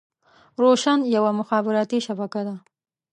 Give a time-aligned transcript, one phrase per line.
[0.61, 2.55] روشن يوه مخابراتي شبکه ده.